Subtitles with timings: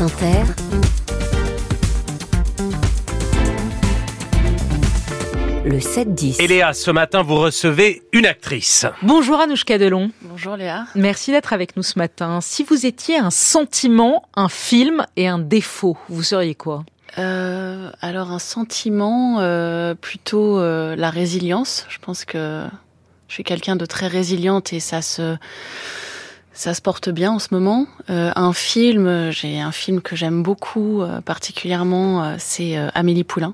[0.00, 0.44] France Inter,
[5.66, 6.40] le 7-10.
[6.40, 8.86] Et Léa, ce matin, vous recevez une actrice.
[9.02, 10.10] Bonjour Anouchka Delon.
[10.22, 10.86] Bonjour Léa.
[10.94, 12.40] Merci d'être avec nous ce matin.
[12.40, 16.86] Si vous étiez un sentiment, un film et un défaut, vous seriez quoi?
[17.18, 21.84] Euh, alors un sentiment, euh, plutôt euh, la résilience.
[21.90, 22.64] Je pense que
[23.28, 25.36] je suis quelqu'un de très résiliente et ça se
[26.52, 27.86] ça se porte bien en ce moment.
[28.08, 33.52] Euh, un film, j'ai un film que j'aime beaucoup euh, particulièrement, euh, c'est Amélie Poulain.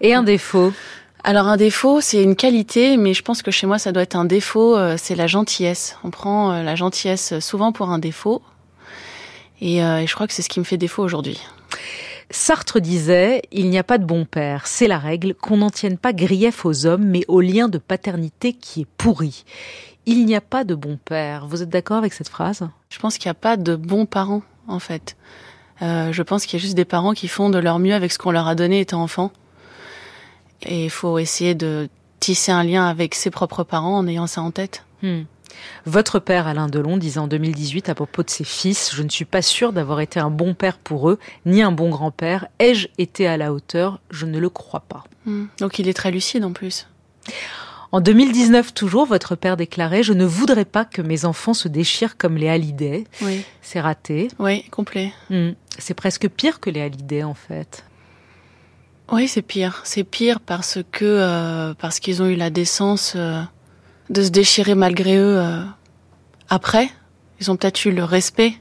[0.00, 0.72] Et un défaut?
[1.22, 4.16] Alors un défaut, c'est une qualité, mais je pense que chez moi ça doit être
[4.16, 5.96] un défaut, c'est la gentillesse.
[6.04, 8.42] On prend la gentillesse souvent pour un défaut,
[9.62, 11.40] et, et je crois que c'est ce qui me fait défaut aujourd'hui.
[12.28, 15.96] Sartre disait Il n'y a pas de bon père, c'est la règle, qu'on n'en tienne
[15.96, 19.44] pas grief aux hommes, mais au lien de paternité qui est pourri.
[20.06, 21.46] Il n'y a pas de bon père.
[21.46, 22.68] Vous êtes d'accord avec cette phrase?
[22.90, 25.16] Je pense qu'il n'y a pas de bons parents, en fait.
[25.82, 28.12] Euh, je pense qu'il y a juste des parents qui font de leur mieux avec
[28.12, 29.32] ce qu'on leur a donné étant enfant.
[30.62, 31.88] Et il faut essayer de
[32.20, 34.84] tisser un lien avec ses propres parents en ayant ça en tête.
[35.02, 35.22] Hmm.
[35.86, 39.24] Votre père, Alain Delon, disait en 2018 à propos de ses fils Je ne suis
[39.24, 42.46] pas sûr d'avoir été un bon père pour eux, ni un bon grand-père.
[42.58, 44.00] Ai-je été à la hauteur?
[44.10, 45.04] Je ne le crois pas.
[45.26, 45.46] Hmm.
[45.58, 46.88] Donc il est très lucide en plus.
[47.94, 52.16] En 2019 toujours, votre père déclarait Je ne voudrais pas que mes enfants se déchirent
[52.16, 53.04] comme les Hallyday.
[53.22, 54.26] Oui, C'est raté.
[54.40, 55.12] oui, complet.
[55.30, 55.50] Hmm.
[55.78, 57.84] C'est presque pire que les Hallyday en fait.
[59.12, 59.80] Oui, c'est pire.
[59.84, 63.40] C'est pire parce que euh, parce qu'ils ont eu la décence euh,
[64.10, 65.62] de se déchirer malgré eux euh,
[66.48, 66.90] après.
[67.40, 68.54] Ils ont peut-être eu le respect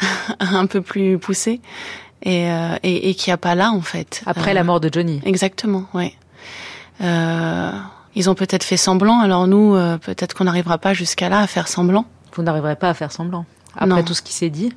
[0.40, 1.60] un peu plus poussé
[2.24, 2.48] et,
[2.82, 4.24] et, et qu'il n'y a pas là en fait.
[4.26, 5.22] Après la mort de Johnny.
[5.24, 6.16] Exactement, oui.
[7.00, 7.70] Euh,
[8.14, 11.46] ils ont peut-être fait semblant, alors nous, euh, peut-être qu'on n'arrivera pas jusqu'à là à
[11.46, 12.06] faire semblant.
[12.34, 13.44] Vous n'arriverez pas à faire semblant.
[13.76, 14.02] Après Non.
[14.04, 14.72] tout ce qui s'est dit?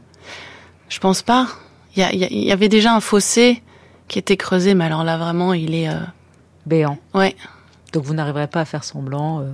[0.90, 1.48] Je pense pas.
[1.96, 3.62] Il y, y avait déjà un fossé
[4.08, 5.90] qui était creusé, mais alors là vraiment, il est.
[5.90, 5.96] euh,
[6.66, 6.98] Béant.
[7.14, 7.36] Ouais,
[7.94, 9.46] Donc vous n'arriverez pas à faire semblant euh,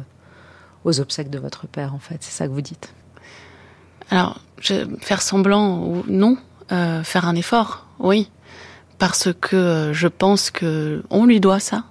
[0.84, 2.18] aux obsèques de votre père en fait.
[2.22, 2.94] C'est ça que vous dites?
[4.10, 6.38] Alors, je, faire semblant ou non,
[6.70, 8.30] faire un effort, oui,
[8.98, 11.84] parce que je pense que on lui doit ça,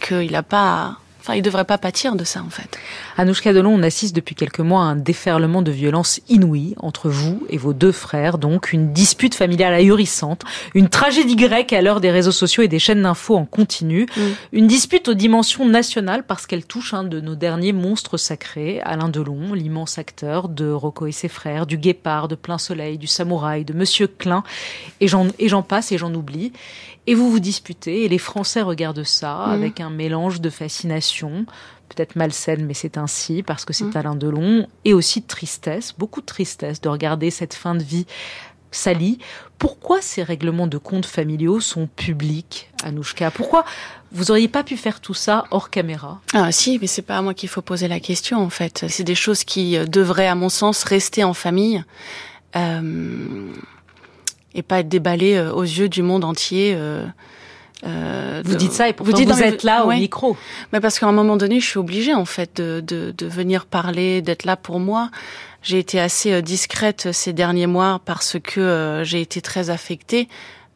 [0.00, 2.78] qu'il a pas, enfin, il devrait pas pâtir de ça en fait.
[3.18, 7.46] Anouchka Delon, on assiste depuis quelques mois à un déferlement de violence inouïe entre vous
[7.50, 10.42] et vos deux frères, donc une dispute familiale ahurissante,
[10.74, 14.20] une tragédie grecque à l'heure des réseaux sociaux et des chaînes d'infos en continu, Mm.
[14.52, 19.10] une dispute aux dimensions nationales parce qu'elle touche un de nos derniers monstres sacrés, Alain
[19.10, 23.66] Delon, l'immense acteur de Rocco et ses frères, du Guépard, de Plein Soleil, du Samouraï,
[23.66, 24.42] de Monsieur Klein,
[25.00, 26.52] et j'en passe et j'en oublie.
[27.10, 29.50] Et vous vous disputez et les Français regardent ça Mm.
[29.50, 31.44] avec un mélange de fascination,
[31.88, 33.96] peut-être malsaine, mais c'est ainsi parce que c'est Mm.
[33.96, 38.06] Alain Delon, et aussi de tristesse, beaucoup de tristesse de regarder cette fin de vie
[38.70, 39.18] salie.
[39.58, 43.32] Pourquoi ces règlements de comptes familiaux sont publics, Anouchka?
[43.32, 43.64] Pourquoi
[44.12, 46.20] vous auriez pas pu faire tout ça hors caméra?
[46.32, 48.84] Ah si, mais c'est pas à moi qu'il faut poser la question en fait.
[48.88, 51.82] C'est des choses qui euh, devraient, à mon sens, rester en famille
[52.54, 53.52] euh,
[54.54, 56.74] et pas être déballées euh, aux yeux du monde entier.
[56.76, 57.04] euh,
[57.86, 59.98] euh, Vous de- dites ça et pourtant vous, dites êtes là au Ouais.
[59.98, 60.36] micro.
[60.72, 63.64] Mais parce qu'à un moment donné, je suis obligée en fait de, de, de venir
[63.66, 65.10] parler, d'être là pour moi.
[65.62, 70.28] J'ai été assez euh, discrète ces derniers mois parce que euh, j'ai été très affectée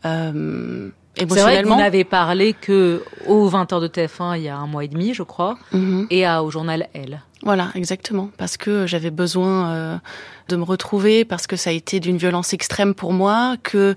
[0.06, 1.76] euh, C'est vrai que vous émotionnellement.
[1.76, 5.22] n'avez parlé que aux 20h de TF1 il y a un mois et demi, je
[5.22, 6.06] crois, Mhm.
[6.10, 7.20] et à, au journal Elle.
[7.42, 8.30] Voilà, exactement.
[8.38, 9.96] Parce que j'avais besoin euh,
[10.48, 13.94] de me retrouver, parce que ça a été d'une violence extrême pour moi, que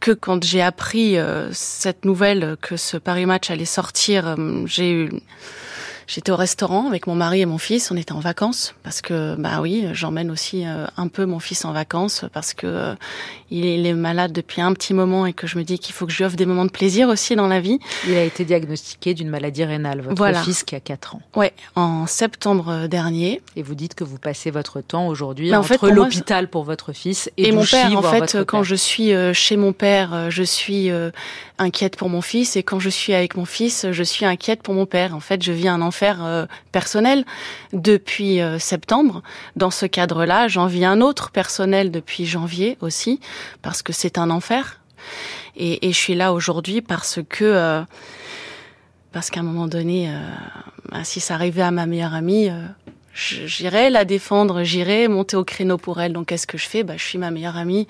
[0.00, 4.92] que quand j'ai appris euh, cette nouvelle que ce Paris Match allait sortir, euh, j'ai
[4.92, 5.10] eu
[6.08, 7.90] J'étais au restaurant avec mon mari et mon fils.
[7.90, 11.66] On était en vacances parce que, bah oui, j'emmène aussi euh, un peu mon fils
[11.66, 12.94] en vacances parce que euh,
[13.50, 16.12] il est- malade depuis un petit moment et que je me dis qu'il faut que
[16.12, 17.78] je lui offre des moments de plaisir aussi dans la vie.
[18.06, 20.42] Il a été diagnostiqué d'une maladie rénale, votre Voilà.
[20.42, 21.20] fils qui a 4 ans.
[21.36, 23.42] Ouais, en septembre euh, dernier.
[23.56, 26.64] Et vous dites que vous passez votre temps aujourd'hui Mais en entre moi, l'hôpital pour
[26.64, 28.64] votre fils et, Et mon père, en fait, quand père.
[28.64, 30.90] je suis chez mon père, je suis
[31.58, 34.72] inquiète pour mon fils, et quand je suis avec mon fils, je suis inquiète pour
[34.74, 35.14] mon père.
[35.14, 37.24] En fait, je vis un euh, personnel
[37.72, 39.22] depuis euh, septembre.
[39.56, 43.20] Dans ce cadre-là, j'en vis un autre personnel depuis janvier aussi,
[43.62, 44.80] parce que c'est un enfer.
[45.56, 47.82] Et, je suis là aujourd'hui parce que euh,
[49.12, 50.12] parce qu'à un moment donné,
[50.90, 52.50] bah, si ça arrivait à ma meilleure amie,
[53.14, 56.12] j'irais la défendre, j'irais monter au créneau pour elle.
[56.12, 56.84] Donc qu'est-ce que je fais?
[56.84, 57.88] Bah, Je suis ma meilleure amie,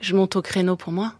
[0.00, 1.14] je monte au créneau pour moi.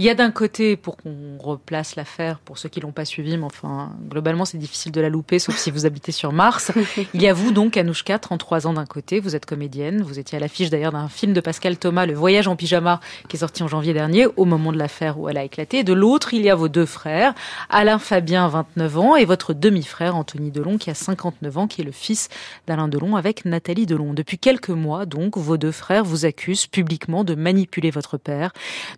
[0.00, 3.36] Il y a d'un côté, pour qu'on replace l'affaire, pour ceux qui l'ont pas suivi,
[3.36, 6.72] mais enfin, globalement, c'est difficile de la louper, sauf si vous habitez sur Mars.
[7.14, 10.38] Il y a vous, donc, Anouchka, 33 ans d'un côté, vous êtes comédienne, vous étiez
[10.38, 13.62] à l'affiche d'ailleurs d'un film de Pascal Thomas, Le Voyage en pyjama, qui est sorti
[13.62, 15.84] en janvier dernier, au moment de l'affaire où elle a éclaté.
[15.84, 17.34] De l'autre, il y a vos deux frères,
[17.68, 21.84] Alain Fabien, 29 ans, et votre demi-frère, Anthony Delon, qui a 59 ans, qui est
[21.84, 22.30] le fils
[22.66, 24.14] d'Alain Delon avec Nathalie Delon.
[24.14, 28.52] Depuis quelques mois, donc, vos deux frères vous accusent publiquement de manipuler votre père,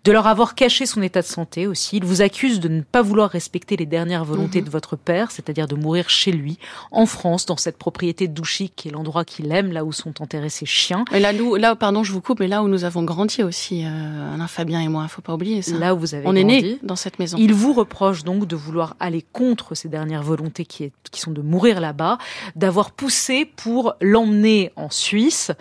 [0.05, 1.97] de leur avoir caché son état de santé aussi.
[1.97, 4.65] Il vous accuse de ne pas vouloir respecter les dernières volontés mhm.
[4.65, 6.59] de votre père, c'est-à-dire de mourir chez lui,
[6.91, 10.49] en France, dans cette propriété Douchy, qui est l'endroit qu'il aime, là où sont enterrés
[10.49, 11.05] ses chiens.
[11.13, 14.33] Et là, là, pardon, je vous coupe, mais là où nous avons grandi aussi, euh,
[14.33, 15.77] Alain Fabien et moi, faut pas oublier ça.
[15.77, 17.37] Là où vous avez On est né dans cette maison.
[17.39, 21.31] Il vous reproche donc de vouloir aller contre ces dernières volontés qui, est, qui sont
[21.31, 22.17] de mourir là-bas,
[22.55, 25.51] d'avoir poussé pour l'emmener en Suisse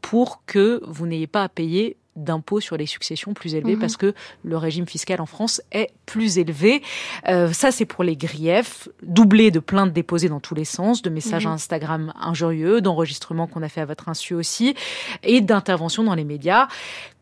[0.00, 3.80] pour que vous n'ayez pas à payer d'impôts sur les successions plus élevés mhm.
[3.80, 6.82] parce que le régime fiscal en France est plus élevé.
[7.28, 11.10] Euh, ça, c'est pour les griefs, doublés de plaintes déposées dans tous les sens, de
[11.10, 11.52] messages mhm.
[11.52, 14.74] Instagram injurieux, d'enregistrements qu'on a fait à votre insu aussi,
[15.22, 16.68] et d'interventions dans les médias.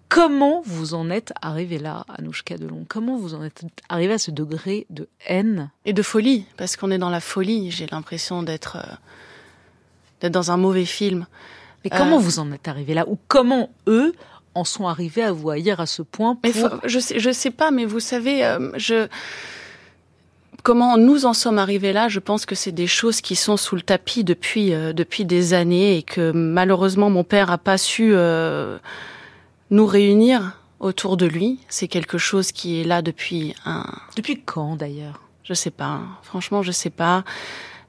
[0.08, 2.86] Comment vous en êtes arrivé là, Anouchka Delon?
[2.88, 5.70] Comment vous en êtes arrivé à ce degré de haine?
[5.84, 7.70] Et de folie, parce qu'on est dans la folie.
[7.70, 8.78] J'ai l'impression d'être
[10.22, 11.26] euh, dans un mauvais film.
[11.84, 13.06] Mais comment euh, vous en êtes arrivé là?
[13.06, 14.14] Ou comment eux
[14.58, 16.81] en sont arrivés à vous haïr à ce point pour...
[16.84, 19.08] Je sais, je sais pas, mais vous savez, euh, je
[20.62, 23.76] comment nous en sommes arrivés là, je pense que c'est des choses qui sont sous
[23.76, 28.10] le tapis depuis euh, depuis des années et que malheureusement mon père a pas su
[28.12, 28.78] euh,
[29.70, 31.58] nous réunir autour de lui.
[31.69, 33.87] C'est quelque chose qui est là depuis un.
[34.16, 35.22] Depuis quand d'ailleurs?
[35.44, 36.00] Je sais pas.
[36.22, 37.25] Franchement, je sais pas.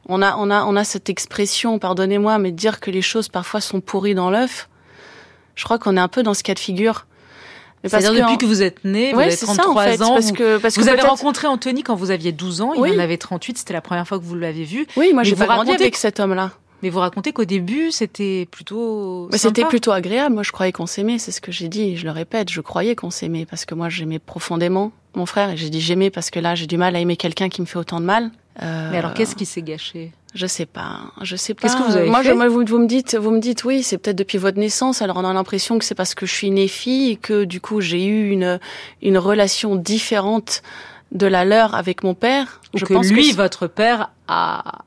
[0.07, 3.61] On a on a on a cette expression, pardonnez-moi, mais dire que les choses parfois
[3.61, 4.69] sont pourries dans l'œuf.
[5.59, 7.05] Je crois qu'on est un peu dans ce cas de figure.
[7.83, 10.87] C'est-à-dire depuis que vous êtes né, vous avez 33 ans, parce vous, que, parce vous
[10.87, 14.07] avez rencontré Anthony quand vous aviez 12 ans, il en avait 38, c'était la première
[14.07, 14.87] fois que vous l'avez vu.
[14.95, 16.51] Oui, moi j'ai pas grandi avec cet homme-là.
[16.81, 19.29] Mais vous racontez qu'au début, c'était plutôt.
[19.33, 20.33] C'était plutôt agréable.
[20.33, 21.19] Moi, je croyais qu'on s'aimait.
[21.19, 21.97] C'est ce que j'ai dit.
[21.97, 22.49] Je le répète.
[22.49, 25.49] Je croyais qu'on s'aimait parce que moi, j'aimais profondément mon frère.
[25.49, 27.65] Et j'ai dit j'aimais parce que là, j'ai du mal à aimer quelqu'un qui me
[27.65, 28.31] fait autant de mal.
[28.61, 28.91] Euh...
[28.91, 30.13] Mais alors, qu'est-ce qui s'est gâché?
[30.35, 31.61] Je sais pas, je sais pas.
[31.61, 33.81] Qu'est-ce que vous avez moi, fait moi, vous, vous, me dites, vous me dites, oui,
[33.81, 35.01] c'est peut-être depuis votre naissance.
[35.01, 37.61] Alors on a l'impression que c'est parce que je suis née fille et que du
[37.61, 38.59] coup j'ai eu une
[39.01, 40.61] une relation différente
[41.11, 42.61] de la leur avec mon père.
[42.73, 44.83] Ou je que pense lui, votre père, a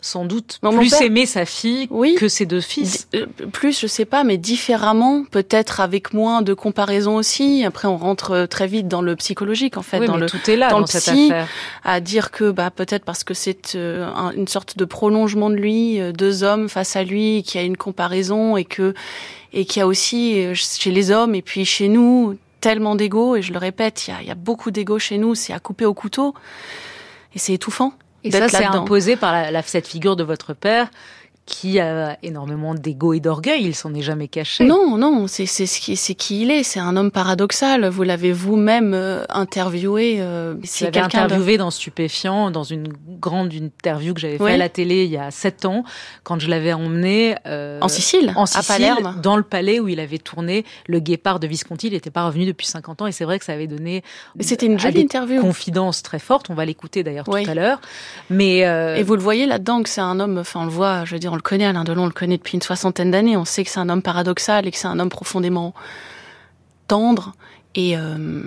[0.00, 3.08] sans doute plus aimer sa fille que ses deux fils.
[3.14, 7.64] Euh, plus, je sais pas, mais différemment, peut-être avec moins de comparaison aussi.
[7.64, 10.56] Après, on rentre euh, très vite dans le psychologique, en fait, dans le tout est
[10.56, 11.32] là dans, le psy,
[11.84, 15.98] à dire que bah peut-être parce que c'est euh, une sorte de prolongement de lui,
[16.12, 18.94] deux hommes face à lui, qui a une comparaison et que
[19.52, 23.36] et qu'il y a aussi chez les hommes et puis chez nous tellement d'ego.
[23.36, 25.58] Et je le répète, il y a, y a beaucoup d'ego chez nous, c'est à
[25.58, 26.34] couper au couteau
[27.34, 27.92] et c'est étouffant.
[28.26, 30.88] Et ça, c'est imposé par la, cette figure de votre père
[31.46, 34.64] qui a énormément d'ego et d'orgueil, il s'en est jamais caché.
[34.64, 37.86] Non, non, c'est c'est ce qui c'est qui il est, c'est un homme paradoxal.
[37.86, 40.16] Vous l'avez vous-même euh, interviewé.
[40.18, 42.88] Euh, c'est interviewé dans Stupéfiant, dans une
[43.20, 45.84] grande interview que j'avais fait à la télé il y a sept ans,
[46.24, 49.88] quand je l'avais emmené euh, en Sicile, en Sicile, à Palerme, dans le palais où
[49.88, 51.86] il avait tourné le Guépard de Visconti.
[51.86, 54.02] Il n'était pas revenu depuis 50 ans et c'est vrai que ça avait donné.
[54.40, 55.40] C'était une jolie interview.
[55.40, 56.50] Confidence très forte.
[56.50, 57.80] On va l'écouter d'ailleurs tout à l'heure.
[58.30, 60.38] Mais euh, et vous le voyez là-dedans que c'est un homme.
[60.38, 61.04] Enfin, on le voit.
[61.04, 63.36] Je veux dire on le connaît, Alain Delon, on le connaît depuis une soixantaine d'années.
[63.36, 65.74] On sait que c'est un homme paradoxal et que c'est un homme profondément
[66.88, 67.34] tendre
[67.74, 68.42] et euh,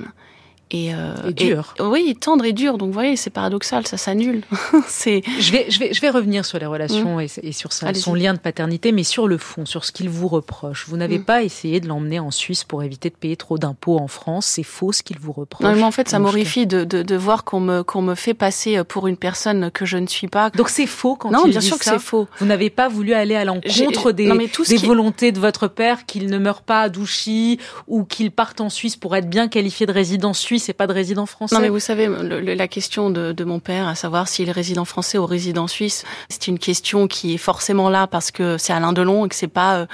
[0.72, 1.74] et, euh, et dur.
[1.80, 2.78] oui, tendre et dur.
[2.78, 4.44] Donc, vous voyez, c'est paradoxal, ça s'annule.
[4.88, 5.24] c'est.
[5.40, 7.22] Je vais, je vais, je vais revenir sur les relations mmh.
[7.22, 10.10] et, et, sur sa, son lien de paternité, mais sur le fond, sur ce qu'il
[10.10, 10.86] vous reproche.
[10.88, 11.26] Vous n'avez mmh.
[11.26, 14.46] pas essayé de l'emmener en Suisse pour éviter de payer trop d'impôts en France.
[14.46, 15.66] C'est faux ce qu'il vous reproche.
[15.66, 18.36] Non, mais en fait, ça m'horrifie de, de, de, voir qu'on me, qu'on me fait
[18.36, 20.52] passer pour une personne que je ne suis pas.
[20.52, 22.28] Donc, c'est faux quand non, il bien sûr que c'est faux.
[22.40, 24.32] Vous n'avez pas voulu aller à l'encontre des,
[24.68, 28.70] des volontés de votre père qu'il ne meure pas à Douchy ou qu'il parte en
[28.70, 31.56] Suisse pour être bien qualifié de résident suisse et pas de résident français.
[31.56, 35.18] Non, mais vous savez, la question de, mon père, à savoir s'il est résident français
[35.18, 39.26] ou résident suisse, c'est une question qui est forcément là parce que c'est Alain Delon
[39.26, 39.88] et que c'est pas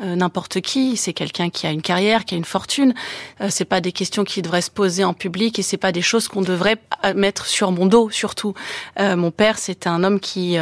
[0.00, 0.96] euh, euh, n'importe qui.
[0.96, 2.94] C'est quelqu'un qui a une carrière, qui a une fortune.
[3.40, 6.02] Euh, c'est pas des questions qui devraient se poser en public et c'est pas des
[6.02, 8.54] choses qu'on devrait euh, mettre sur mon dos surtout.
[9.00, 10.56] Euh, mon père, c'était un homme qui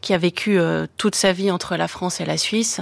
[0.00, 0.58] qui a vécu
[0.96, 2.80] toute sa vie entre la France et la Suisse,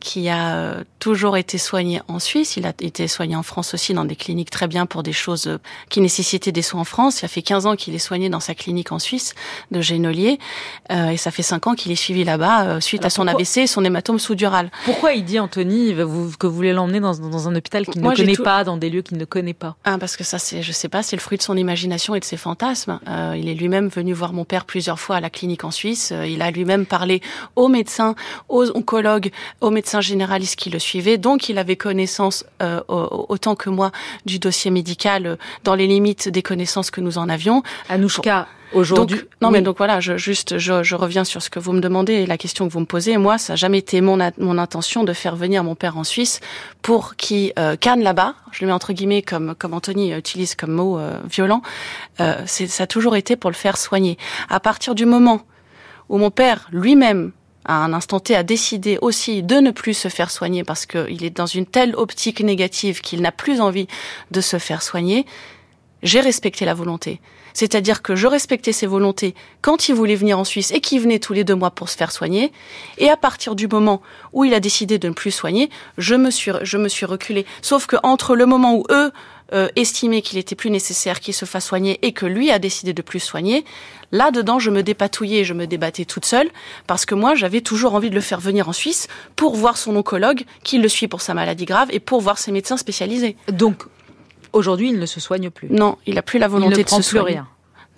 [0.00, 2.56] qui a toujours été soigné en Suisse.
[2.56, 5.58] Il a été soigné en France aussi dans des cliniques très bien pour des choses
[5.88, 7.22] qui nécessitaient des soins en France.
[7.22, 9.34] Il a fait 15 ans qu'il est soigné dans sa clinique en Suisse
[9.70, 10.38] de Génolier
[10.90, 13.84] et ça fait 5 ans qu'il est suivi là-bas suite à son AVC et son
[13.84, 14.70] hématome sous-dural.
[14.84, 16.02] Pourquoi il dit, Anthony, que
[16.46, 19.18] vous voulez l'emmener dans, dans, un hôpital qu'il ne connaît pas, dans des lieux qu'il
[19.18, 19.76] ne connaît pas?
[19.84, 22.20] Ah, Parce que ça, c'est, je sais pas, c'est le fruit de son imagination et
[22.20, 23.00] de ses fantasmes.
[23.08, 26.12] Euh, il est lui-même venu voir mon père plusieurs fois à la clinique en Suisse.
[26.12, 27.20] Euh, il a lui-même parlé
[27.56, 28.14] aux médecins,
[28.48, 31.18] aux oncologues, aux médecins généralistes qui le suivaient.
[31.18, 33.92] Donc, il avait connaissance, euh, autant que moi,
[34.26, 37.62] du dossier médical euh, dans les limites des connaissances que nous en avions.
[37.88, 39.20] Anouchka, aujourd'hui.
[39.40, 42.14] Non, mais donc voilà, je, juste, je, je, reviens sur ce que vous me demandez
[42.14, 43.16] et la question que vous me posez.
[43.16, 46.40] Moi, ça n'a jamais été mon, mon intention de faire venir mon père en Suisse
[46.82, 48.34] pour qu'il euh, canne là-bas.
[48.52, 51.62] Je le mets entre guillemets comme, comme Anthony utilise comme mot euh, violent.
[52.20, 54.18] Euh, ça a toujours été pour le faire soigner.
[54.48, 55.42] À partir du moment
[56.08, 57.32] où mon père lui-même
[57.64, 61.24] à un instant T, a décidé aussi de ne plus se faire soigner parce qu'il
[61.24, 63.88] est dans une telle optique négative qu'il n'a plus envie
[64.30, 65.24] de se faire soigner,
[66.02, 67.20] j'ai respecté la volonté.
[67.54, 71.20] C'est-à-dire que je respectais ses volontés quand il voulait venir en Suisse et qu'il venait
[71.20, 72.52] tous les deux mois pour se faire soigner.
[72.98, 76.30] Et à partir du moment où il a décidé de ne plus soigner, je me
[76.30, 77.46] suis, je me suis reculée.
[77.62, 79.12] Sauf que entre le moment où eux
[79.52, 82.92] euh, estimaient qu'il était plus nécessaire qu'il se fasse soigner et que lui a décidé
[82.92, 83.64] de plus soigner,
[84.10, 86.50] là-dedans, je me dépatouillais, je me débattais toute seule
[86.86, 89.06] parce que moi, j'avais toujours envie de le faire venir en Suisse
[89.36, 92.52] pour voir son oncologue qui le suit pour sa maladie grave et pour voir ses
[92.52, 93.36] médecins spécialisés.
[93.48, 93.84] Donc,
[94.54, 95.68] Aujourd'hui, il ne se soigne plus.
[95.70, 97.34] Non, il a plus la volonté il ne de prend se plus soigner.
[97.34, 97.48] rien.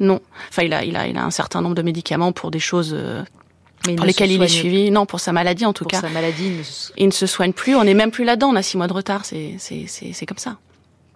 [0.00, 0.20] Non,
[0.50, 2.92] enfin il a, il a, il a un certain nombre de médicaments pour des choses
[2.92, 3.22] euh,
[3.82, 4.90] pour lesquelles il est suivi.
[4.90, 6.00] Non, pour sa maladie en tout pour cas.
[6.00, 6.92] Pour sa maladie, il ne, se...
[6.96, 7.76] il ne se soigne plus.
[7.76, 8.48] On n'est même plus là-dedans.
[8.50, 9.24] On a six mois de retard.
[9.24, 10.58] C'est, c'est, c'est, c'est comme ça.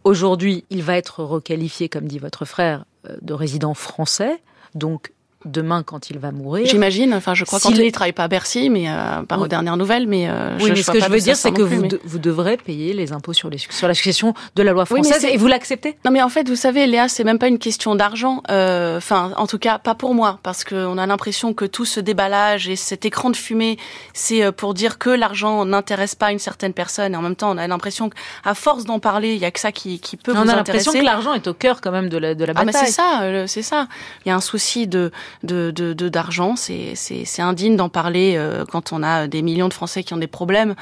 [0.04, 4.40] Aujourd'hui, il va être requalifié, comme dit votre frère, euh, de résident français.
[4.74, 5.12] Donc,
[5.44, 6.66] demain quand il va mourir.
[6.66, 7.14] J'imagine.
[7.14, 9.44] Enfin, je crois si qu'Anthony ne travaille pas à Bercy, mais euh, par oui.
[9.44, 10.06] aux dernières nouvelles.
[10.06, 11.82] Mais euh, oui, je, mais je ce que je veux dire, c'est que plus, vous,
[11.82, 11.88] mais...
[11.88, 15.22] de, vous devrez payer les impôts sur les sur la succession de la loi française
[15.24, 17.58] oui, et vous l'acceptez Non, mais en fait, vous savez, Léa, c'est même pas une
[17.58, 18.42] question d'argent.
[18.48, 22.68] Enfin, en tout cas, pas pour moi, parce qu'on a l'impression que tout ce déballage
[22.68, 23.78] et cet écran de fumée,
[24.12, 27.14] c'est pour dire que l'argent n'intéresse pas une certaine personne.
[27.14, 29.60] Et en même temps, on a l'impression qu'à force d'en parler, il y a que
[29.60, 30.86] ça qui, qui peut on vous a intéresser.
[30.86, 32.74] l'impression que l'argent est au cœur quand même de la de la bataille.
[32.74, 33.88] Ah, mais c'est ça, c'est ça.
[34.24, 35.10] Il y a un souci de
[35.42, 39.68] de de, de d'argent, c'est c'est indigne d'en parler euh, quand on a des millions
[39.68, 40.74] de Français qui ont des problèmes.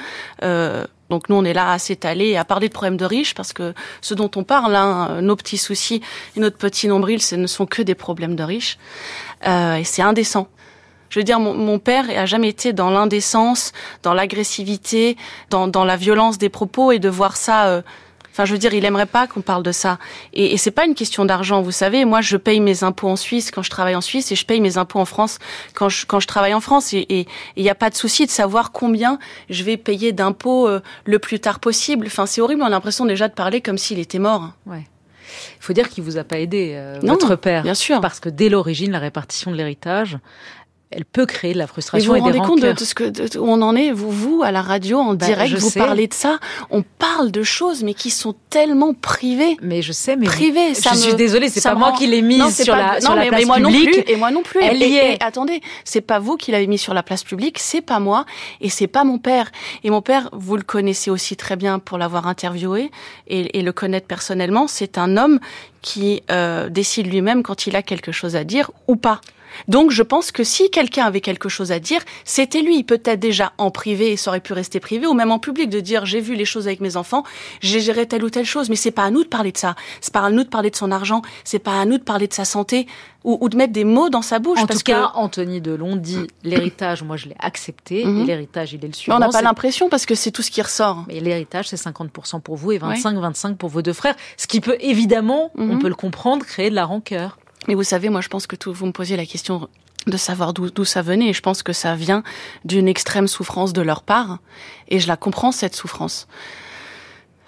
[0.42, 3.34] Euh, donc nous, on est là à s'étaler et à parler de problèmes de riches
[3.34, 6.02] parce que ce dont on parle, hein, nos petits soucis
[6.36, 8.78] et notre petit nombril, ce ne sont que des problèmes de riches.
[9.46, 10.48] Euh, et c'est indécent.
[11.08, 15.16] Je veux dire, mon, mon père a jamais été dans l'indécence, dans l'agressivité,
[15.48, 17.68] dans, dans la violence des propos et de voir ça...
[17.68, 17.82] Euh,
[18.38, 19.98] Enfin, je veux dire, il aimerait pas qu'on parle de ça.
[20.32, 22.04] Et, et c'est pas une question d'argent, vous savez.
[22.04, 24.60] Moi, je paye mes impôts en Suisse quand je travaille en Suisse et je paye
[24.60, 25.40] mes impôts en France
[25.74, 26.92] quand je, quand je travaille en France.
[26.92, 27.26] Et
[27.56, 29.18] il n'y a pas de souci de savoir combien
[29.50, 32.06] je vais payer d'impôts euh, le plus tard possible.
[32.06, 32.62] Enfin, c'est horrible.
[32.62, 34.52] On a l'impression déjà de parler comme s'il était mort.
[34.66, 34.86] Ouais.
[35.60, 37.62] Il faut dire qu'il vous a pas aidé, euh, non, votre père.
[37.62, 38.00] Bien sûr.
[38.00, 40.18] Parce que dès l'origine, la répartition de l'héritage,
[40.90, 43.04] elle peut créer de la frustration et vous vous rendez compte de, de ce que
[43.04, 45.68] de, où on en est vous vous à la radio en Bah, direct je vous
[45.68, 45.78] sais.
[45.80, 46.38] parlez de ça.
[46.70, 49.56] On parle de choses mais qui sont tellement privées.
[49.60, 52.22] Mais je sais, mais privées je ça suis me- désolée, c'est pas moi qui l'ai
[52.22, 53.90] mise non, sur pas- la non, sur la place mais moi non publique.
[54.04, 54.60] plus et moi non plus.
[54.62, 55.14] Elle et, y est.
[55.16, 58.24] et attendez c'est pas vous qui l'avez mis sur la place publique c'est pas moi
[58.62, 59.50] et c'est pas mon père.
[59.84, 62.90] Et mon père vous le connaissez aussi très bien pour l'avoir interviewé
[63.26, 65.38] et, et le connaître personnellement c'est un homme
[65.82, 69.20] qui euh, décide lui-même quand il a quelque chose à dire ou pas
[69.68, 73.52] donc je pense que si quelqu'un avait quelque chose à dire, c'était lui, peut-être déjà
[73.58, 76.20] en privé et ça aurait pu rester privé, ou même en public, de dire j'ai
[76.20, 77.24] vu les choses avec mes enfants,
[77.60, 79.74] j'ai géré telle ou telle chose, mais c'est pas à nous de parler de ça,
[80.00, 82.26] c'est pas à nous de parler de son argent, c'est pas à nous de parler
[82.28, 82.86] de sa santé,
[83.24, 84.58] ou, ou de mettre des mots dans sa bouche.
[84.60, 85.16] En parce tout cas, que...
[85.18, 88.20] Anthony Delon dit l'héritage, moi je l'ai accepté, Mhm.
[88.22, 89.16] et l'héritage il est le suivant.
[89.16, 91.04] on n'a pas l'impression parce que c'est tout ce qui ressort.
[91.08, 94.14] Mais l'héritage, c'est 50% pour vous et 25-25 pour vos deux frères.
[94.36, 95.78] Ce qui peut évidemment, on Mhm.
[95.80, 97.38] peut le comprendre, créer de la rancœur.
[97.66, 99.68] Mais vous savez, moi je pense que tout, vous me posiez la question
[100.06, 102.22] de savoir d'où ça venait, et je pense que ça vient
[102.64, 104.38] d'une extrême souffrance de leur part,
[104.88, 106.28] et je la comprends cette souffrance.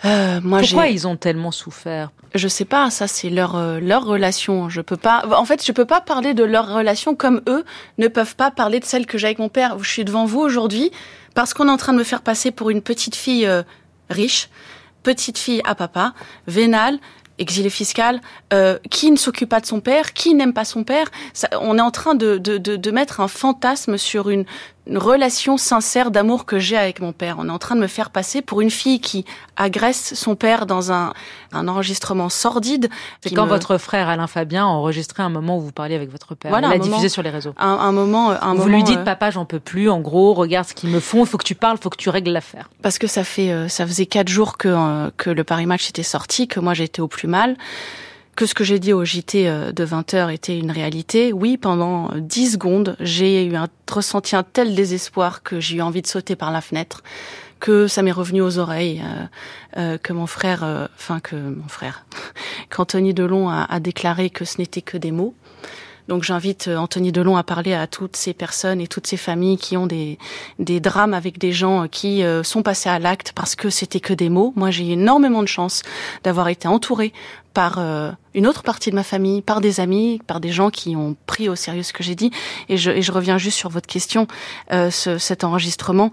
[0.04, 2.10] Euh, moi, Pourquoi ils ont tellement souffert?
[2.34, 4.68] Je sais pas, ça c'est leur euh, leur relation.
[4.68, 5.24] Je peux pas.
[5.36, 7.64] En fait, je peux pas parler de leur relation comme eux
[7.98, 9.78] ne peuvent pas parler de celle que j'ai avec mon père.
[9.78, 10.90] Je suis devant vous aujourd'hui
[11.34, 13.62] parce qu'on est en train de me faire passer pour une petite fille euh,
[14.08, 14.48] riche,
[15.02, 16.14] petite fille à papa,
[16.46, 16.98] vénale,
[17.40, 18.20] exilée fiscale,
[18.52, 21.10] euh, qui ne s'occupe pas de son père, qui n'aime pas son père.
[21.32, 24.44] Ça, on est en train de, de, de, de mettre un fantasme sur une,
[24.86, 27.36] une relation sincère d'amour que j'ai avec mon père.
[27.38, 29.24] On est en train de me faire passer pour une fille qui
[29.56, 31.12] agresse son père dans un,
[31.52, 32.88] un enregistrement sordide.
[33.22, 36.10] C'est quand me- votre frère Alain Fabien a enregistré un moment où vous parliez avec
[36.10, 36.50] votre père.
[36.50, 36.90] Voilà, Il l'a moment.
[36.90, 37.52] diffusé sur les réseaux.
[37.58, 39.88] un, un moment, un vous moment, lui dites, euh, papa, j'en peux plus.
[39.90, 41.20] En gros, regarde ce qu'ils me font.
[41.20, 42.68] Il faut que tu parles, il faut que tu règles l'affaire.
[42.82, 45.88] parce que ça fait, euh, ça faisait quatre jours que euh, que le Paris Match
[45.88, 47.56] était sorti, que moi j'étais au plus mal,
[48.40, 51.30] que ce que j'ai dit au JT euh, de 20 heures était une réalité.
[51.30, 56.00] Oui, pendant 10 secondes, j'ai eu un ressenti un tel désespoir que j'ai eu envie
[56.00, 57.02] de sauter par la fenêtre,
[57.58, 59.02] que ça m'est revenu aux oreilles,
[59.76, 62.06] euh, que mon frère, enfin que mon frère,
[62.70, 65.34] qu'Anthony Delon a, a déclaré que ce n'était que des mots.
[66.10, 69.58] Donc j'invite euh, Anthony Delon à parler à toutes ces personnes et toutes ces familles
[69.58, 70.18] qui ont des,
[70.58, 74.00] des drames avec des gens euh, qui euh, sont passés à l'acte parce que c'était
[74.00, 74.52] que des mots.
[74.56, 75.84] Moi j'ai énormément de chance
[76.24, 77.12] d'avoir été entourée
[77.54, 77.80] par
[78.32, 81.48] une autre partie de ma famille, par des amis, par des gens qui ont pris
[81.48, 82.30] au sérieux ce que j'ai dit.
[82.68, 84.28] Et je, et je reviens juste sur votre question,
[84.70, 86.12] ce, cet enregistrement.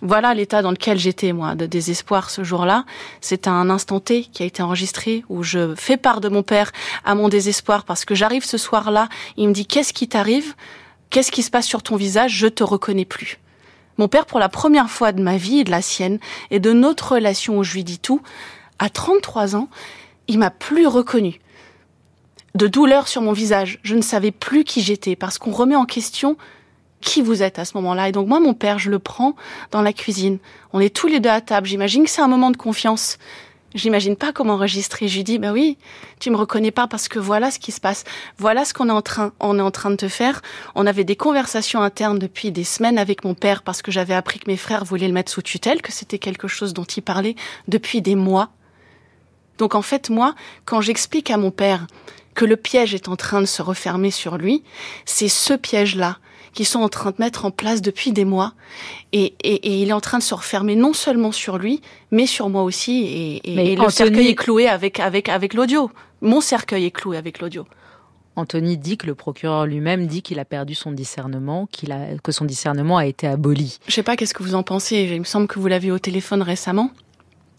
[0.00, 2.84] Voilà l'état dans lequel j'étais, moi, de désespoir ce jour-là.
[3.20, 6.70] C'est un instant T qui a été enregistré où je fais part de mon père
[7.04, 9.08] à mon désespoir parce que j'arrive ce soir-là.
[9.36, 10.54] Il me dit, qu'est-ce qui t'arrive?
[11.10, 12.32] Qu'est-ce qui se passe sur ton visage?
[12.32, 13.38] Je te reconnais plus.
[13.96, 16.20] Mon père, pour la première fois de ma vie et de la sienne
[16.52, 18.22] et de notre relation où je lui dis tout,
[18.78, 19.68] à 33 ans,
[20.28, 21.40] il m'a plus reconnu.
[22.54, 23.80] De douleur sur mon visage.
[23.82, 26.36] Je ne savais plus qui j'étais parce qu'on remet en question
[27.00, 28.08] qui vous êtes à ce moment-là.
[28.08, 29.34] Et donc moi, mon père, je le prends
[29.70, 30.38] dans la cuisine.
[30.72, 31.66] On est tous les deux à table.
[31.66, 33.18] J'imagine que c'est un moment de confiance.
[33.74, 35.08] J'imagine pas comment enregistrer.
[35.08, 35.76] Je lui dis, bah oui,
[36.20, 38.04] tu me reconnais pas parce que voilà ce qui se passe.
[38.38, 40.40] Voilà ce qu'on est en train, on est en train de te faire.
[40.74, 44.38] On avait des conversations internes depuis des semaines avec mon père parce que j'avais appris
[44.38, 47.36] que mes frères voulaient le mettre sous tutelle, que c'était quelque chose dont il parlait
[47.68, 48.48] depuis des mois.
[49.58, 51.86] Donc en fait, moi, quand j'explique à mon père
[52.34, 54.62] que le piège est en train de se refermer sur lui,
[55.04, 56.18] c'est ce piège-là
[56.52, 58.52] qui sont en train de mettre en place depuis des mois.
[59.12, 62.48] Et, et, il est en train de se refermer non seulement sur lui, mais sur
[62.48, 63.04] moi aussi.
[63.04, 65.90] Et, et le cercueil est cloué avec, avec, avec l'audio.
[66.20, 67.66] Mon cercueil est cloué avec l'audio.
[68.38, 72.30] Anthony dit que le procureur lui-même dit qu'il a perdu son discernement, qu'il a, que
[72.30, 73.78] son discernement a été aboli.
[73.88, 75.08] Je sais pas qu'est-ce que vous en pensez.
[75.10, 76.92] Il me semble que vous l'avez au téléphone récemment.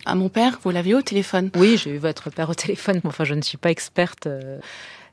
[0.05, 3.01] À mon père, vous l'avez au téléphone Oui, j'ai eu votre père au téléphone.
[3.03, 4.27] Enfin, je ne suis pas experte.
[4.27, 4.59] Euh,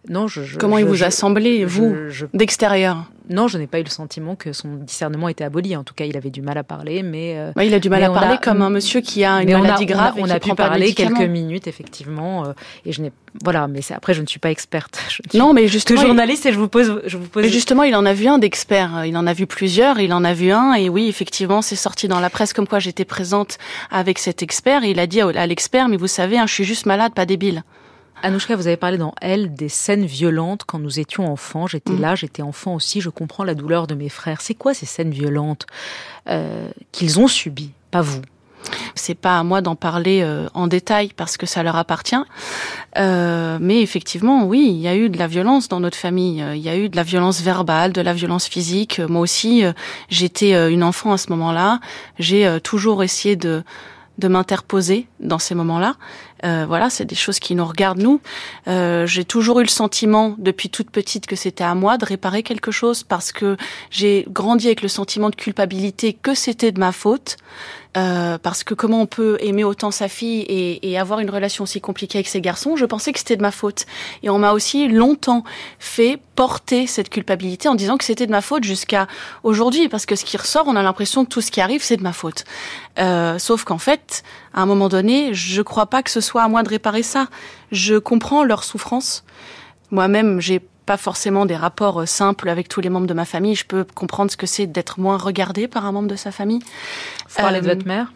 [0.09, 1.95] non, je, Comment il vous a semblé, vous,
[2.33, 3.05] d'extérieur?
[3.29, 5.75] Non, je n'ai pas eu le sentiment que son discernement était aboli.
[5.77, 7.35] En tout cas, il avait du mal à parler, mais...
[7.37, 10.15] Euh, il a du mal à parler comme un monsieur qui a une maladie grave
[10.19, 12.47] on a, pu parler quelques minutes, effectivement.
[12.47, 12.53] Euh,
[12.85, 13.13] et je n'ai...
[13.43, 15.01] Voilà, mais après, je ne suis pas experte.
[15.35, 16.01] Non, mais justement...
[16.01, 17.03] Que journaliste, et je vous pose...
[17.05, 17.43] Je vous pose...
[17.43, 19.05] Mais justement, il en a vu un d'expert.
[19.05, 20.75] Il en a vu plusieurs, il en a vu un.
[20.75, 23.59] Et oui, effectivement, c'est sorti dans la presse comme quoi j'étais présente
[23.91, 24.85] avec cet expert.
[24.85, 27.27] Et il a dit à l'expert, mais vous savez, hein, je suis juste malade, pas
[27.27, 27.65] débile.
[28.23, 31.67] Anouchka, vous avez parlé dans Elle des scènes violentes quand nous étions enfants.
[31.67, 32.01] J'étais mm.
[32.01, 34.41] là, j'étais enfant aussi, je comprends la douleur de mes frères.
[34.41, 35.67] C'est quoi ces scènes violentes
[36.29, 38.23] euh, qu'ils ont subies, pas vous
[38.97, 42.17] c'est pas à moi d'en parler euh, en détail parce que ça leur appartient.
[42.99, 46.45] Euh, mais effectivement, oui, il y a eu de la violence dans notre famille.
[46.53, 49.01] Il y a eu de la violence verbale, de la violence physique.
[49.09, 49.63] Moi aussi,
[50.09, 51.79] j'étais une enfant à ce moment-là.
[52.19, 53.63] J'ai toujours essayé de
[54.19, 55.97] de m'interposer dans ces moments-là.
[56.45, 58.21] Euh, voilà, c'est des choses qui nous regardent nous.
[58.69, 62.43] Euh, j'ai toujours eu le sentiment depuis toute petite que c'était à moi de réparer
[62.43, 63.57] quelque chose parce que
[63.91, 67.37] j'ai grandi avec le sentiment de culpabilité que c'était de ma faute.
[67.97, 71.65] Euh, parce que comment on peut aimer autant sa fille et, et, avoir une relation
[71.65, 73.87] aussi compliquée avec ses garçons, je pensais que c'était de ma faute.
[74.23, 75.45] Et on m'a aussi longtemps
[75.79, 79.07] fait porter cette culpabilité en disant que c'était de ma faute jusqu'à
[79.45, 81.97] aujourd'hui, parce que ce qui ressort, on a l'impression que tout ce qui arrive, c'est
[81.97, 82.45] de ma faute.
[82.99, 86.49] Euh, sauf qu'en fait, à un moment donné, je crois pas que ce soit à
[86.49, 87.29] moi de réparer ça.
[87.73, 89.25] Je comprends leur souffrance.
[89.91, 93.57] Moi-même, j'ai pas forcément des rapports euh, simples avec tous les membres de ma famille.
[93.57, 96.61] Je peux comprendre ce que c'est d'être moins regardé par un membre de sa famille.
[97.29, 98.13] Vous parlez de euh, votre mère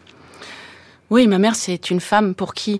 [1.09, 2.79] Oui, ma mère, c'est une femme pour qui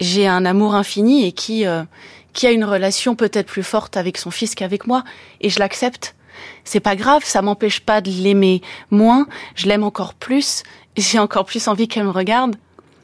[0.00, 1.84] j'ai un amour infini et qui, euh,
[2.32, 5.04] qui a une relation peut-être plus forte avec son fils qu'avec moi.
[5.40, 6.16] Et je l'accepte.
[6.64, 9.26] C'est pas grave, ça m'empêche pas de l'aimer moins.
[9.54, 10.64] Je l'aime encore plus.
[10.96, 12.56] J'ai encore plus envie qu'elle me regarde.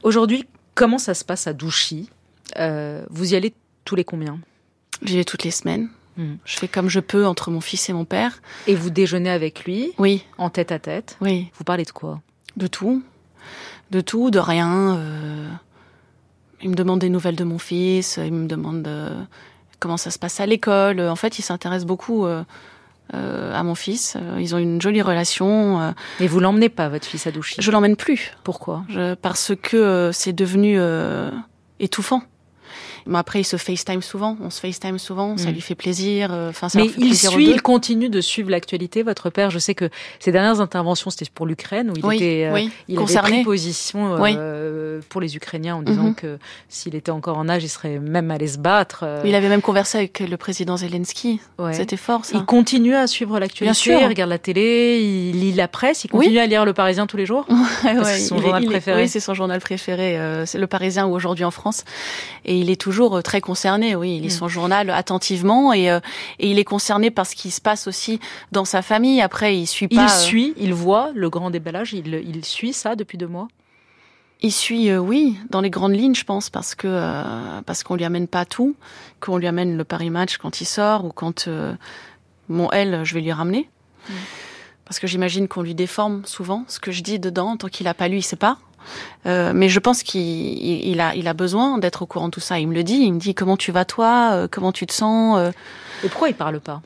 [0.03, 2.11] Aujourd'hui, comment ça se passe à Douchy?
[2.57, 3.53] Vous y allez
[3.85, 4.38] tous les combien?
[5.03, 5.88] J'y vais toutes les semaines.
[6.16, 6.35] Hmm.
[6.44, 8.40] Je fais comme je peux entre mon fils et mon père.
[8.66, 10.24] Et vous déjeunez avec lui Oui.
[10.38, 11.50] En tête à tête Oui.
[11.55, 12.20] Vous parlez de quoi?
[12.57, 13.03] De tout.
[13.90, 14.96] De tout, de rien.
[14.96, 15.48] Euh...
[16.64, 19.22] Il me demande des nouvelles de mon fils, il me demande euh,
[19.81, 20.98] comment ça se passe à l'école.
[20.98, 22.42] En fait, il s'intéresse beaucoup euh,
[23.12, 24.16] euh, à mon fils.
[24.38, 25.94] Ils ont une jolie relation.
[26.20, 27.61] Et vous l'emmenez pas, votre fils, à Douchy?
[27.61, 28.33] Je l'emmène plus.
[28.44, 28.85] Pourquoi?
[29.20, 30.81] Parce que c'est devenu
[31.81, 32.22] étouffant.
[33.07, 34.37] Mais après, il se FaceTime souvent.
[34.40, 35.37] On se FaceTime souvent.
[35.37, 35.53] Ça mm.
[35.53, 36.33] lui fait plaisir.
[36.33, 39.03] Euh, enfin, ça Mais fait il suit, il continue de suivre l'actualité.
[39.03, 39.90] Votre père, je sais que
[40.21, 45.01] ses dernières interventions, c'était pour l'Ukraine, où il était, euh, il avait pris position euh,
[45.09, 46.14] pour les Ukrainiens en disant mm-hmm.
[46.14, 46.38] que
[46.69, 49.05] s'il était encore en âge, il serait même allé se battre.
[49.25, 51.40] Il avait même conversé avec le président Zelensky.
[51.73, 52.25] C'était fort.
[52.25, 52.37] Ça.
[52.38, 53.99] Il continue à suivre l'actualité.
[54.01, 57.17] Il regarde la télé, il lit la presse, il continue à lire Le Parisien tous
[57.17, 57.47] les jours?
[57.83, 59.03] c'est son journal préféré.
[59.03, 60.19] Oui, c'est son journal préféré.
[60.47, 61.85] c'est Le Parisien ou aujourd'hui en France.
[62.45, 63.97] Et il est toujours toujours très concerné.
[63.97, 64.31] Oui, il lit mm.
[64.31, 68.21] son journal attentivement et, et il est concerné par ce qui se passe aussi
[68.53, 69.21] dans sa famille.
[69.21, 70.05] Après, il suit pas.
[70.05, 71.93] Il suit, il voit le grand déballage.
[71.93, 73.49] Il, il suit ça depuis deux mois?
[74.41, 77.95] Il suit, euh, oui, dans les grandes lignes, je pense, parce que euh, parce qu'on
[77.95, 78.77] lui amène pas tout,
[79.21, 81.75] qu'on lui amène le Paris Match quand il sort ou quand euh,
[82.49, 83.71] mon elle, je vais lui ramener.
[84.09, 84.13] Mm.
[84.85, 87.95] Parce que j'imagine qu'on lui déforme souvent ce que je dis dedans, tant qu'il a
[87.95, 88.59] pas lu, il sait pas.
[89.25, 92.59] Mais je pense qu'il a, il a besoin d'être au courant de tout ça.
[92.59, 95.53] Il me le dit, il me dit comment tu vas toi, comment tu te sens?
[96.03, 96.83] Et pourquoi il parle pas?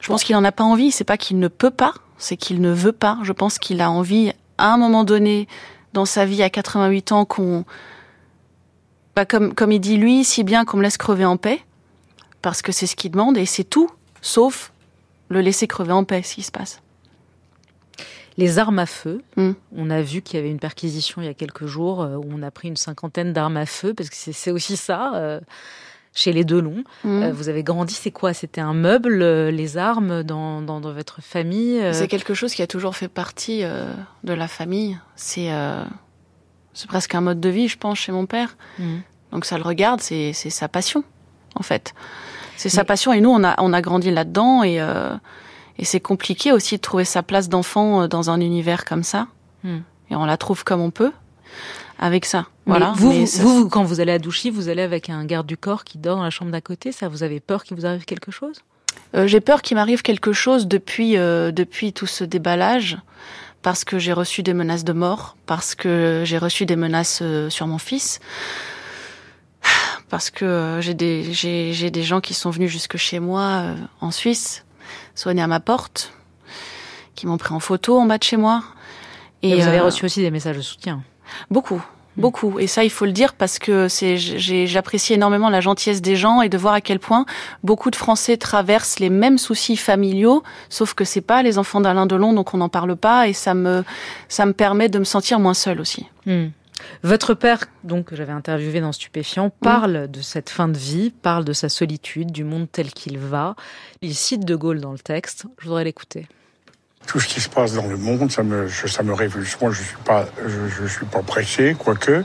[0.00, 0.90] Je pense qu'il en a pas envie.
[0.90, 3.18] C'est pas qu'il ne peut pas, c'est qu'il ne veut pas.
[3.22, 5.48] Je pense qu'il a envie à un moment donné
[5.92, 7.64] dans sa vie à 88 ans qu'on,
[9.16, 11.64] bah, comme, comme il dit lui, si bien qu'on me laisse crever en paix,
[12.42, 14.72] parce que c'est ce qu'il demande et c'est tout, sauf
[15.28, 16.80] le laisser crever en paix, ce qui se passe.
[18.38, 19.50] Les armes à feu, hmm.
[19.76, 22.24] on a vu qu'il y avait une perquisition il y a quelques jours euh, où
[22.30, 25.12] on a pris une cinquantaine d'armes à feu, parce que c'est aussi ça.
[25.16, 25.40] Euh,
[26.14, 26.82] chez les Delon.
[27.04, 27.22] Mmh.
[27.22, 28.32] Euh, vous avez grandi, c'est quoi?
[28.32, 32.66] C'était un meuble, euh, les armes dans, dans, votre famille C'est quelque chose qui a
[32.66, 33.62] toujours fait partie
[34.24, 34.98] de la famille.
[35.16, 35.50] C'est
[36.72, 38.56] c'est presque un mode de vie, je pense, chez mon père.
[38.78, 38.96] Mmh.
[39.32, 41.04] Donc ça le regarde, c'est sa passion,
[41.54, 41.92] en fait.
[42.56, 44.80] C'est sa passion et nous, on a, on a grandi là-dedans et,
[45.78, 49.28] et c'est compliqué aussi de trouver sa place d'enfant dans un univers comme ça.
[49.64, 49.78] Mmh.
[50.10, 51.12] Et on la trouve comme on peut
[51.98, 52.46] avec ça.
[52.66, 52.92] Voilà.
[52.96, 55.98] Vous, vous, quand vous allez à Douchy, vous allez avec un garde du corps qui
[55.98, 56.92] dort dans la chambre d'à côté.
[56.92, 58.62] Ça, vous avez peur qu'il vous arrive quelque chose?
[59.14, 62.98] Euh, J'ai peur qu'il m'arrive quelque chose depuis euh, depuis tout ce déballage,
[63.62, 67.50] parce que j'ai reçu des menaces de mort, parce que j'ai reçu des menaces euh,
[67.50, 68.20] sur mon fils,
[70.08, 74.64] parce que j'ai des j'ai des gens qui sont venus jusque chez moi en Suisse,
[75.14, 76.12] sonner à ma porte,
[77.14, 78.62] qui m'ont pris en photo en bas de chez moi.
[79.42, 81.02] Et, Et vous avez reçu aussi des messages de soutien.
[81.50, 82.20] Beaucoup, mm.
[82.20, 82.58] beaucoup.
[82.58, 86.42] Et ça, il faut le dire parce que c'est, j'apprécie énormément la gentillesse des gens
[86.42, 87.26] et de voir à quel point
[87.62, 92.06] beaucoup de Français traversent les mêmes soucis familiaux, sauf que c'est pas les enfants d'Alain
[92.06, 93.84] Delon, donc on n'en parle pas et ça me,
[94.28, 96.06] ça me permet de me sentir moins seule aussi.
[96.26, 96.46] Mm.
[97.02, 101.44] Votre père, donc que j'avais interviewé dans Stupéfiant, parle de cette fin de vie, parle
[101.44, 103.56] de sa solitude, du monde tel qu'il va.
[104.02, 105.46] Il cite De Gaulle dans le texte.
[105.58, 106.26] Je voudrais l'écouter
[107.06, 109.58] tout ce qui se passe dans le monde, ça me, ça me révulse.
[109.62, 112.22] Moi, je suis pas, je, suis pas pressé, quoique,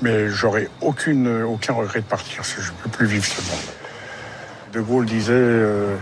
[0.00, 2.42] mais j'aurais aucune, aucun regret de partir.
[2.42, 3.60] Je ne peux plus vivre ce monde.
[4.72, 5.94] De Gaulle disait, euh,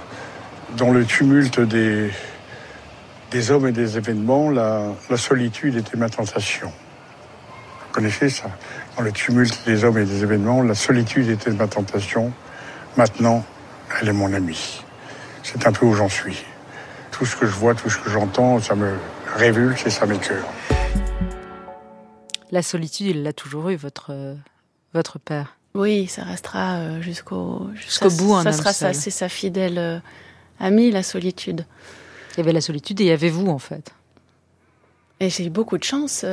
[0.77, 2.11] dans le tumulte des,
[3.33, 6.73] des hommes et des événements, la, la solitude était ma tentation.
[7.93, 8.49] Vous connaissez ça
[8.97, 12.33] Dans le tumulte des hommes et des événements, la solitude était ma tentation.
[12.97, 13.45] Maintenant,
[14.01, 14.83] elle est mon amie.
[15.43, 16.43] C'est un peu où j'en suis
[17.11, 18.95] tout ce que je vois, tout ce que j'entends, ça me
[19.37, 20.47] révulse et ça m'écœure.
[22.51, 24.37] La solitude, il l'a toujours eu, votre, euh,
[24.95, 25.59] votre père.
[25.75, 28.37] Oui, ça restera euh, jusqu'au jusqu'au bout.
[28.37, 29.99] Un ça sera ça, c'est sa fidèle euh,
[30.59, 31.67] amie, la solitude.
[32.33, 33.93] Il y avait la solitude et il y avait vous, en fait.
[35.21, 36.25] Et j'ai eu beaucoup de chance,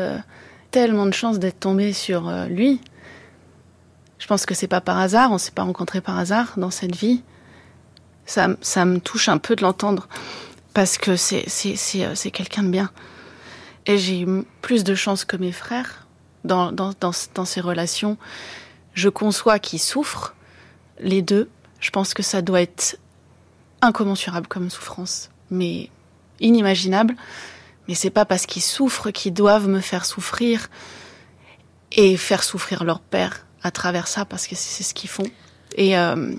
[0.72, 2.82] tellement de chance d'être tombée sur lui.
[4.20, 6.96] Je pense que c'est pas par hasard, on s'est pas rencontrés par hasard dans cette
[6.96, 7.24] vie.
[8.26, 10.08] Ça, ça me touche un peu de l'entendre
[10.74, 12.92] parce que c'est c'est euh, c'est quelqu'un de bien.
[13.86, 16.06] Et j'ai eu plus de chance que mes frères
[16.44, 18.18] dans dans dans, dans ces relations.
[18.94, 20.36] Je conçois qu'ils souffrent
[21.00, 21.50] les deux.
[21.80, 22.98] Je pense que ça doit être
[23.82, 25.90] incommensurable comme souffrance, mais
[26.40, 27.16] inimaginable.
[27.90, 30.68] Mais c'est pas parce qu'ils souffrent qu'ils doivent me faire souffrir
[31.92, 35.26] et faire souffrir leur père à travers ça parce que c'est ce qu'ils font.
[35.76, 36.36] Et euh,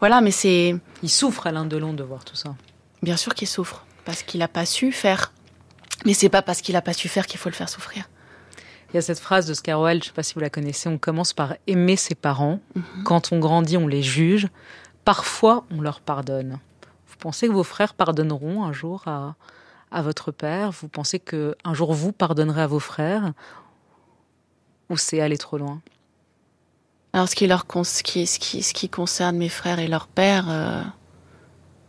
[0.00, 0.74] voilà, mais c'est.
[1.02, 2.56] Ils souffrent Alain Delon de voir tout ça.
[3.02, 5.34] Bien sûr qu'il souffre, parce qu'il n'a pas su faire.
[6.06, 8.08] Mais c'est pas parce qu'il n'a pas su faire qu'il faut le faire souffrir.
[8.90, 10.88] Il y a cette phrase de Scarwell, je ne sais pas si vous la connaissez,
[10.88, 12.60] on commence par aimer ses parents.
[12.74, 13.04] Mhm.
[13.04, 14.48] Quand on grandit, on les juge.
[15.04, 16.58] Parfois, on leur pardonne.
[17.08, 19.34] Vous pensez que vos frères pardonneront un jour à,
[19.90, 23.32] à votre père Vous pensez que un jour vous pardonnerez à vos frères
[24.90, 25.80] Ou c'est aller trop loin?
[27.12, 30.08] Alors, ce qui, leur, ce, qui, ce, qui, ce qui concerne mes frères et leur
[30.08, 30.82] père, euh,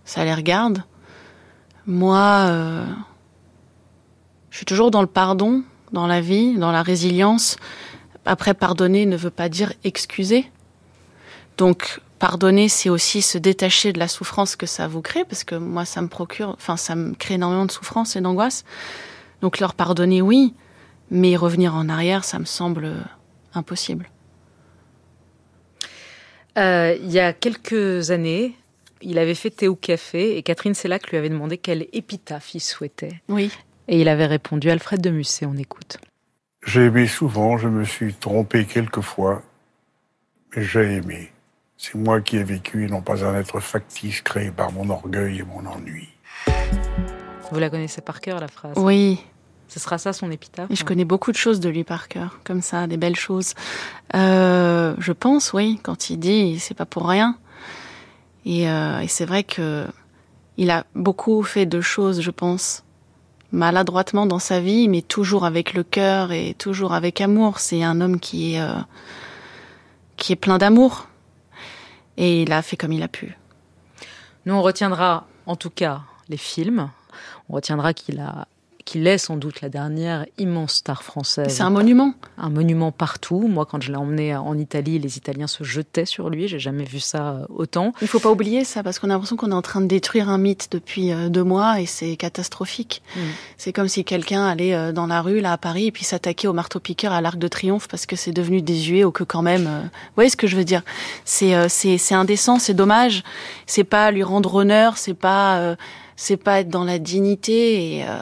[0.05, 0.83] ça les regarde.
[1.85, 2.85] Moi, euh,
[4.49, 7.57] je suis toujours dans le pardon, dans la vie, dans la résilience.
[8.25, 10.49] Après, pardonner ne veut pas dire excuser.
[11.57, 15.55] Donc, pardonner, c'est aussi se détacher de la souffrance que ça vous crée, parce que
[15.55, 18.65] moi, ça me procure, enfin, ça me crée énormément de souffrance et d'angoisse.
[19.41, 20.53] Donc, leur pardonner, oui,
[21.10, 22.93] mais revenir en arrière, ça me semble
[23.53, 24.10] impossible.
[26.58, 28.55] Euh, il y a quelques années,
[29.01, 32.60] il avait fait thé au café et Catherine Sellac lui avait demandé quelle épitaphe il
[32.60, 33.21] souhaitait.
[33.29, 33.51] Oui.
[33.88, 35.97] Et il avait répondu Alfred de Musset, on écoute.
[36.65, 39.41] J'ai aimé souvent, je me suis trompé quelquefois,
[40.55, 41.32] mais j'ai aimé.
[41.81, 45.39] C'est moi qui ai vécu et non pas un être factice créé par mon orgueil
[45.39, 46.09] et mon ennui.
[47.51, 49.23] Vous la connaissez par cœur, la phrase Oui.
[49.69, 52.41] Ce sera ça son épitaphe Et je connais beaucoup de choses de lui par cœur,
[52.43, 53.53] comme ça, des belles choses.
[54.13, 57.37] Euh, je pense, oui, quand il dit, c'est pas pour rien.
[58.45, 59.87] Et, euh, et c'est vrai que
[60.57, 62.83] il a beaucoup fait de choses, je pense,
[63.53, 67.59] maladroitement dans sa vie, mais toujours avec le cœur et toujours avec amour.
[67.59, 68.73] C'est un homme qui est, euh,
[70.17, 71.07] qui est plein d'amour.
[72.19, 73.38] Et il a fait comme il a pu.
[74.45, 76.91] Nous, on retiendra en tout cas les films.
[77.47, 78.47] On retiendra qu'il a
[78.89, 81.54] qu'il est sans doute la dernière immense star française.
[81.56, 82.15] C'est un monument.
[82.39, 83.47] Un monument partout.
[83.47, 86.47] Moi, quand je l'ai emmené en Italie, les Italiens se jetaient sur lui.
[86.47, 87.93] J'ai jamais vu ça autant.
[88.02, 90.28] Il faut pas oublier ça parce qu'on a l'impression qu'on est en train de détruire
[90.28, 93.04] un mythe depuis euh, deux mois et c'est catastrophique.
[93.15, 93.19] Mm.
[93.58, 96.47] C'est comme si quelqu'un allait euh, dans la rue là à Paris et puis s'attaquait
[96.47, 99.67] au marteau-piqueur à l'Arc de Triomphe parce que c'est devenu désuet ou que quand même.
[99.67, 99.82] Euh...
[99.82, 100.82] Vous voyez ce que je veux dire
[101.25, 103.23] C'est c'est c'est indécent, c'est dommage.
[103.67, 105.75] C'est pas lui rendre honneur, c'est pas
[106.19, 108.17] c'est pas être dans la dignité et euh,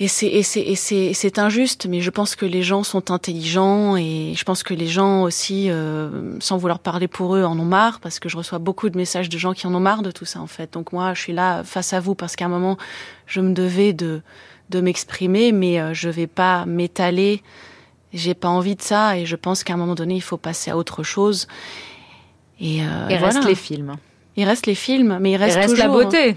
[0.00, 3.12] et c'est et c'est et c'est c'est injuste mais je pense que les gens sont
[3.12, 7.56] intelligents et je pense que les gens aussi euh, sans vouloir parler pour eux en
[7.56, 10.02] ont marre parce que je reçois beaucoup de messages de gens qui en ont marre
[10.02, 10.72] de tout ça en fait.
[10.72, 12.78] Donc moi je suis là face à vous parce qu'à un moment
[13.26, 14.20] je me devais de
[14.70, 17.42] de m'exprimer mais euh, je vais pas m'étaler.
[18.12, 20.72] J'ai pas envie de ça et je pense qu'à un moment donné il faut passer
[20.72, 21.46] à autre chose.
[22.58, 23.26] Et, euh, et voilà.
[23.26, 23.96] reste les films
[24.36, 26.36] il reste les films, mais il reste, il reste toujours, la beauté.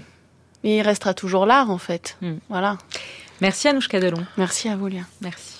[0.62, 2.16] Mais il restera toujours l'art, en fait.
[2.20, 2.34] Mm.
[2.48, 2.78] Voilà.
[3.40, 4.24] Merci Anouchka Delon.
[4.36, 5.02] Merci à vous, Léa.
[5.20, 5.53] Merci.